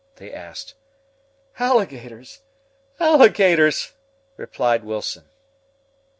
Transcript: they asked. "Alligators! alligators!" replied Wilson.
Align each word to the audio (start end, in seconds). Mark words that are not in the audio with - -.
they 0.15 0.33
asked. 0.33 0.73
"Alligators! 1.59 2.41
alligators!" 2.99 3.91
replied 4.35 4.83
Wilson. 4.83 5.25